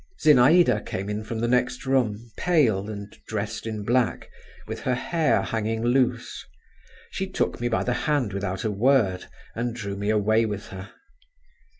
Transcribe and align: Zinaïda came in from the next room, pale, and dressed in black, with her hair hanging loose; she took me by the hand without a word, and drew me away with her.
Zinaïda 0.19 0.83
came 0.83 1.11
in 1.11 1.23
from 1.23 1.41
the 1.41 1.47
next 1.47 1.85
room, 1.85 2.31
pale, 2.35 2.89
and 2.89 3.15
dressed 3.27 3.67
in 3.67 3.83
black, 3.83 4.31
with 4.65 4.79
her 4.79 4.95
hair 4.95 5.43
hanging 5.43 5.83
loose; 5.83 6.43
she 7.11 7.29
took 7.29 7.61
me 7.61 7.67
by 7.67 7.83
the 7.83 7.93
hand 8.09 8.33
without 8.33 8.63
a 8.63 8.71
word, 8.71 9.25
and 9.53 9.75
drew 9.75 9.95
me 9.95 10.09
away 10.09 10.43
with 10.43 10.69
her. 10.69 10.91